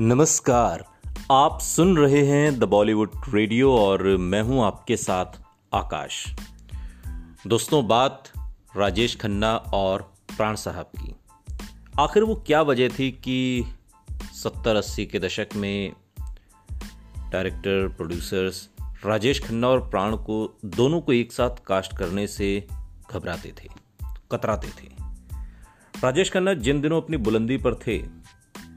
नमस्कार। 0.00 0.84
आप 1.32 1.60
सुन 1.60 1.96
रहे 1.96 2.26
हैं 2.26 2.58
द 2.58 2.64
बॉलीवुड 2.64 3.10
रेडियो 3.28 3.72
और 3.76 4.02
मैं 4.16 4.42
हूँ 4.42 4.64
आपके 4.64 4.96
साथ 4.96 5.24
आकाश। 5.74 6.26
दोस्तों, 7.46 7.88
बात 7.88 8.22
राजेश 8.76 9.16
खन्ना 9.16 9.56
और 9.56 10.02
प्राण 10.36 10.54
साहब 10.54 10.90
की। 11.00 11.14
आखिर 11.98 12.22
वो 12.22 12.34
क्या 12.34 12.62
वजह 12.62 12.88
थी 12.88 13.10
कि 13.10 13.64
सत्तर 14.34 14.76
अस्सी 14.76 15.06
के 15.06 15.18
दशक 15.18 15.48
में 15.56 15.92
डायरेक्टर, 17.32 17.88
प्रोड्यूसर्स 17.88 18.68
राजेश 19.06 19.44
खन्ना 19.48 19.68
और 19.68 19.88
प्राण 19.88 20.16
को 20.16 20.58
दोनों 20.64 21.00
को 21.00 21.12
एक 21.12 21.32
साथ 21.32 21.64
कास्ट 21.66 21.96
करने 21.96 22.26
से 22.26 22.66
घबराते 23.10 23.54
थे, 23.62 23.68
कतराते 24.32 24.68
थे। 24.68 24.88
राजेश 26.02 26.32
खन्ना 26.32 26.54
जिन 26.54 26.80
दिनों 26.80 27.02
अपनी 27.02 27.16
बुलंदी 27.16 27.56
पर 27.56 27.74
थे 27.74 28.17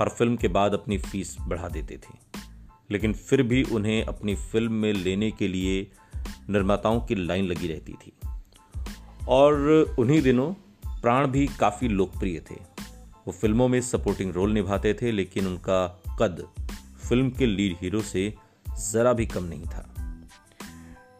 हर 0.00 0.08
फ़िल्म 0.08 0.36
के 0.36 0.48
बाद 0.48 0.74
अपनी 0.74 0.98
फ़ीस 0.98 1.36
बढ़ा 1.40 1.68
देते 1.68 1.96
थे। 1.96 2.40
लेकिन 2.90 3.12
फिर 3.12 3.42
भी 3.42 3.62
उन्हें 3.62 4.04
अपनी 4.04 4.34
फ़िल्म 4.34 4.72
में 4.72 4.92
लेने 4.92 5.30
के 5.30 5.48
लिए 5.48 5.90
निर्माताओं 6.50 7.00
की 7.00 7.14
लाइन 7.14 7.46
लगी 7.46 7.68
रहती 7.68 7.92
थी। 7.92 8.12
और 9.28 9.58
उन्हीं 9.98 10.22
दिनों 10.22 10.52
प्राण 11.00 11.26
भी 11.26 11.46
काफ़ी 11.46 11.88
लोकप्रिय 11.88 12.40
थे। 12.50 12.54
वो 13.26 13.32
फ़िल्मों 13.32 13.68
में 13.68 13.80
सपोर्टिंग 13.80 14.32
रोल 14.32 14.52
निभाते 14.52 14.94
थे, 14.94 15.12
लेकिन 15.12 15.46
उनका 15.46 16.02
कद 16.18 16.48
फ़िल्म 17.08 17.30
के 17.30 17.46
लीड 17.46 17.76
हीरो 17.80 18.02
से 18.02 18.34
ज़रा 18.78 19.12
भी 19.12 19.26
कम 19.26 19.44
नहीं 19.44 19.64
था। 19.64 19.94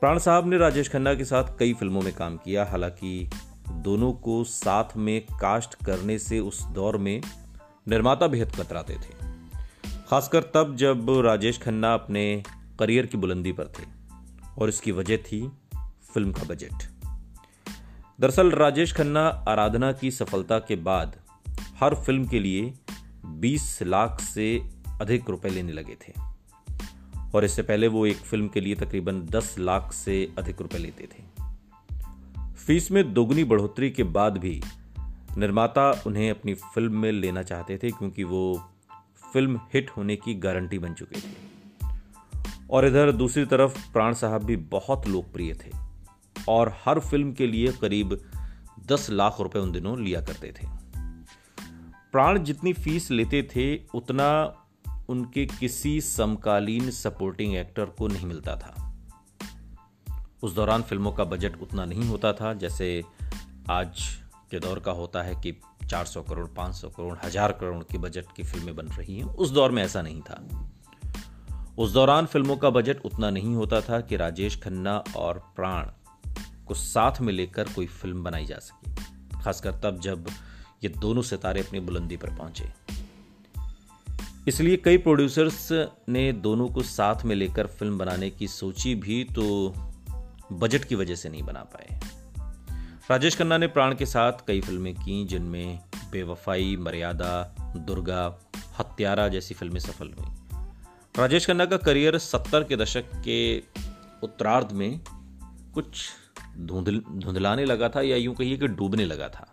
प्राण 0.00 0.18
साहब 0.18 0.48
ने 0.48 0.58
राजेश 0.58 0.88
खन्ना 0.88 1.14
के 1.14 1.24
साथ 1.24 1.44
कई 1.58 1.74
फ़िल्मों 1.74 2.02
में 2.02 2.14
काम 2.14 2.36
किया, 2.36 2.64
हालाँकि 2.64 3.30
दोनों 3.70 4.12
को 4.12 4.44
साथ 4.44 4.96
में 4.96 5.26
कास्ट 5.40 5.74
करने 5.74 6.18
से 6.18 6.40
उस 6.40 6.64
दौर 6.64 6.96
में 6.96 7.22
निर्माता 7.86 8.26
बेहद 8.26 8.52
कतराते 8.56 8.94
थे, 8.94 9.14
खासकर 10.08 10.42
तब 10.54 10.74
जब 10.76 11.06
राजेश 11.24 11.58
खन्ना 11.58 11.92
अपने 11.94 12.42
करियर 12.78 13.06
की 13.06 13.18
बुलंदी 13.18 13.52
पर 13.52 13.72
थे, 13.78 13.84
और 14.58 14.68
इसकी 14.68 14.92
वजह 14.92 15.16
थी 15.16 15.40
फ़िल्म 16.14 16.32
का 16.32 16.42
बजट। 16.42 16.82
दरअसल 18.20 18.50
राजेश 18.50 18.92
खन्ना 18.92 19.26
आराधना 19.48 19.92
की 19.92 20.10
सफलता 20.10 20.58
के 20.58 20.76
बाद 20.76 21.16
हर 21.80 21.94
फ़िल्म 21.94 22.26
के 22.26 22.40
लिए 22.40 22.72
20 23.40 23.82
लाख 23.82 24.20
से 24.20 24.48
अधिक 25.00 25.30
रुपए 25.30 25.48
लेने 25.48 25.72
लगे 25.72 25.96
थे, 26.02 26.12
और 27.34 27.44
इससे 27.44 27.62
पहले 27.62 27.88
वो 27.88 28.06
एक 28.06 28.16
फ़िल्म 28.16 28.48
के 28.48 28.60
लिए 28.60 28.74
तकरीबन 28.74 29.20
10 29.26 29.54
लाख 29.58 29.92
से 29.92 30.16
अधिक 30.38 30.60
रुपए 30.60 30.78
लेते 30.78 31.08
थे। 31.12 31.24
फ़ीस 32.66 32.90
में 32.90 33.12
दोगुनी 33.14 33.44
बढ़ोतरी 33.44 33.90
के 33.90 34.02
बाद 34.02 34.38
भी 34.38 34.60
निर्माता 35.38 36.02
उन्हें 36.06 36.30
अपनी 36.30 36.54
फ़िल्म 36.54 36.98
में 36.98 37.12
लेना 37.12 37.42
चाहते 37.42 37.78
थे 37.82 37.90
क्योंकि 37.90 38.24
वो 38.24 38.70
फ़िल्म 39.32 39.60
हिट 39.74 39.90
होने 39.90 40.16
की 40.16 40.34
गारंटी 40.34 40.78
बन 40.78 40.94
चुके 40.94 41.20
थे। 41.20 41.56
और 42.70 42.86
इधर 42.86 43.12
दूसरी 43.12 43.44
तरफ़ 43.44 43.92
प्राण 43.92 44.14
साहब 44.14 44.44
भी 44.44 44.56
बहुत 44.56 45.06
लोकप्रिय 45.06 45.54
थे 45.54 45.70
और 46.48 46.76
हर 46.84 47.00
फ़िल्म 47.00 47.32
के 47.32 47.46
लिए 47.46 47.72
करीब 47.72 48.20
दस 48.86 49.10
लाख 49.10 49.36
रुपए 49.40 49.58
उन 49.58 49.72
दिनों 49.72 50.00
लिया 50.00 50.20
करते 50.20 50.48
थे। 50.48 50.66
प्राण 52.12 52.38
जितनी 52.38 52.72
फ़ीस 52.72 53.10
लेते 53.10 53.42
थे, 53.42 53.76
उतना 53.94 54.56
उनके 55.08 55.46
किसी 55.46 56.00
समकालीन 56.00 56.90
सपोर्टिंग 56.90 57.54
एक्टर 57.54 57.84
को 57.84 58.08
नहीं 58.08 58.26
मिलता 58.26 58.56
था। 58.56 58.96
उस 60.42 60.54
दौरान 60.54 60.82
फ़िल्मों 60.82 61.12
का 61.12 61.24
बजट 61.24 61.62
उतना 61.62 61.84
नहीं 61.84 62.08
होता 62.08 62.32
था, 62.32 62.54
जैसे 62.54 63.04
आज 63.70 64.25
के 64.50 64.58
दौर 64.58 64.78
का 64.78 64.92
होता 64.92 65.22
है 65.22 65.34
कि 65.34 65.52
400 65.86 66.22
करोड़ 66.22 66.46
500 66.48 66.88
करोड़, 66.88 67.16
हज़ार 67.24 67.52
करोड़ 67.52 67.82
की 67.84 67.98
बजट 67.98 68.32
की 68.36 68.42
फ़िल्में 68.42 68.76
बन 68.76 68.86
रही 68.88 69.16
हैं। 69.16 69.24
उस 69.24 69.50
दौर 69.50 69.70
में 69.70 69.82
ऐसा 69.82 70.02
नहीं 70.02 70.20
था। 70.20 70.42
उस 71.78 71.92
दौरान 71.92 72.26
फ़िल्मों 72.26 72.56
का 72.56 72.70
बजट 72.70 73.04
उतना 73.04 73.30
नहीं 73.30 73.54
होता 73.54 73.80
था 73.80 74.00
कि 74.00 74.16
राजेश 74.16 74.60
खन्ना 74.60 74.96
और 75.16 75.38
प्राण 75.56 75.86
को 76.66 76.74
साथ 76.74 77.20
में 77.20 77.32
लेकर 77.32 77.64
कोई 77.64 77.86
फ़िल्म 77.86 78.24
बनाई 78.24 78.46
जा 78.46 78.58
सके, 78.58 78.90
खासकर 79.42 79.72
तब 79.72 80.00
जब 80.00 80.28
ये 80.84 80.88
दोनों 80.88 81.22
सितारे 81.22 81.60
अपनी 81.60 81.80
बुलंदी 81.80 82.16
पर 82.16 82.30
पहुँचे। 82.30 82.72
इसलिए 84.48 84.76
कई 84.76 84.98
प्रोड्यूसर्स 84.98 85.68
ने 86.08 86.32
दोनों 86.32 86.68
को 86.68 86.82
साथ 86.82 87.24
में 87.24 87.34
लेकर 87.36 87.66
फ़िल्म 87.66 87.98
बनाने 87.98 88.30
की 88.30 88.48
सोची 88.48 88.94
भी 88.94 89.24
तो 89.24 89.74
बजट 90.52 90.84
की 90.84 90.94
वजह 90.94 91.14
से 91.14 91.28
नहीं 91.28 91.42
बना 91.42 91.62
पाए। 91.62 91.95
राजेश 93.10 93.36
खन्ना 93.36 93.56
ने 93.58 93.66
प्राण 93.66 93.94
के 93.94 94.06
साथ 94.06 94.32
कई 94.46 94.60
फ़िल्में 94.60 94.94
की, 94.94 95.24
जिनमें 95.24 95.78
बेवफाई, 96.12 96.76
मर्यादा, 96.76 97.54
दुर्गा, 97.76 98.22
हत्यारा 98.78 99.28
जैसी 99.28 99.54
फ़िल्में 99.54 99.78
सफल 99.80 100.12
हुई। 100.12 100.26
राजेश 101.18 101.46
खन्ना 101.46 101.64
का 101.64 101.76
करियर 101.76 102.18
सत्तर 102.18 102.64
के 102.64 102.76
दशक 102.76 103.14
के 103.24 103.58
उत्तरार्ध 104.22 104.72
में 104.72 105.00
कुछ 105.74 106.04
धुंधल, 106.58 106.98
धुंधलाने 107.10 107.64
लगा 107.64 107.88
था 107.88 108.00
या 108.00 108.16
यूँ 108.16 108.34
कहिए 108.34 108.56
कि 108.56 108.66
डूबने 108.66 109.04
लगा 109.04 109.28
था। 109.28 109.46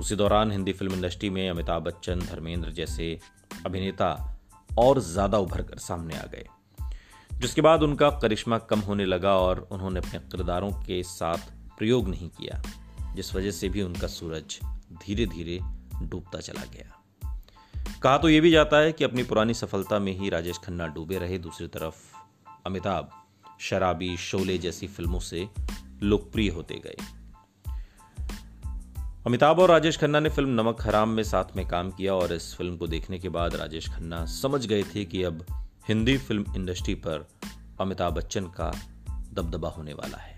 उसी 0.00 0.16
दौरान 0.16 0.52
हिंदी 0.52 0.72
फ़िल्म 0.72 0.94
इंडस्ट्री 0.94 1.30
में 1.30 1.48
अमिताभ 1.50 1.82
बच्चन, 1.82 2.20
धर्मेंद्र 2.20 2.70
जैसे 2.70 3.18
अभिनेता 3.66 4.14
और 4.78 5.00
ज़्यादा 5.00 5.38
उभर 5.38 5.62
कर 5.62 5.78
सामने 5.80 6.16
आ 6.16 6.24
गए, 6.24 6.46
जिसके 7.30 7.60
बाद 7.60 7.82
उनका 7.82 8.10
करिश्मा 8.10 8.58
कम 8.58 8.80
होने 8.80 9.04
लगा 9.04 9.36
और 9.38 9.68
उन्होंने 9.72 10.00
अपने 10.00 10.18
किरदारों 10.20 10.72
के 10.72 11.02
साथ 11.02 11.57
प्रयोग 11.78 12.08
नहीं 12.08 12.28
किया, 12.28 12.62
जिस 13.14 13.34
वजह 13.34 13.50
से 13.50 13.68
भी 13.68 13.82
उनका 13.82 14.06
सूरज 14.06 14.58
धीरे 14.92 15.26
धीरे 15.26 15.60
डूबता 16.02 16.40
चला 16.40 16.62
गया। 16.62 16.94
कहा 18.02 18.18
तो 18.18 18.28
यह 18.28 18.40
भी 18.40 18.50
जाता 18.50 18.76
है 18.76 18.92
कि 18.92 19.04
अपनी 19.04 19.22
पुरानी 19.22 19.54
सफलता 19.54 19.98
में 19.98 20.12
ही 20.12 20.28
राजेश 20.28 20.58
खन्ना 20.58 20.86
डूबे 20.86 21.18
रहे। 21.18 21.38
दूसरी 21.38 21.66
तरफ़, 21.66 21.94
अमिताभ 22.66 23.10
शराबी 23.60 24.16
शोले 24.16 24.58
जैसी 24.58 24.86
फ़िल्मों 24.86 25.20
से 25.20 25.48
लोकप्रिय 26.02 26.48
होते 26.48 26.74
गए। 26.74 26.96
अमिताभ 29.26 29.58
और 29.58 29.68
राजेश 29.68 29.98
खन्ना 29.98 30.20
ने 30.20 30.28
फ़िल्म 30.28 30.60
नमक 30.60 30.82
हराम 30.82 31.08
में 31.08 31.22
साथ 31.22 31.56
में 31.56 31.68
काम 31.68 31.90
किया 31.90 32.14
और 32.14 32.32
इस 32.32 32.54
फ़िल्म 32.54 32.76
को 32.76 32.86
देखने 32.86 33.18
के 33.18 33.28
बाद 33.28 33.54
राजेश 33.54 33.88
खन्ना 33.88 34.24
समझ 34.26 34.66
गए 34.66 34.82
थे 34.82 35.04
कि 35.04 35.22
अब 35.22 35.46
हिंदी 35.88 36.18
फ़िल्म 36.18 36.44
इंडस्ट्री 36.56 36.94
पर 36.94 37.28
अमिताभ 37.80 38.12
बच्चन 38.12 38.44
का 38.44 38.72
दबदबा 39.32 39.68
होने 39.68 39.94
वाला 39.94 40.18
है। 40.18 40.37